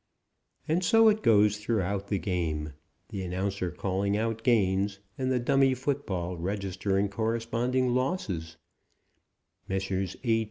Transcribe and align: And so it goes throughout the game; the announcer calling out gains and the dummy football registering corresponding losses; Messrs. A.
And 0.67 0.83
so 0.83 1.09
it 1.09 1.21
goes 1.21 1.57
throughout 1.57 2.07
the 2.07 2.17
game; 2.17 2.73
the 3.09 3.21
announcer 3.21 3.69
calling 3.69 4.17
out 4.17 4.41
gains 4.41 4.97
and 5.15 5.31
the 5.31 5.37
dummy 5.39 5.75
football 5.75 6.37
registering 6.37 7.07
corresponding 7.07 7.93
losses; 7.93 8.57
Messrs. 9.67 10.15
A. 10.23 10.39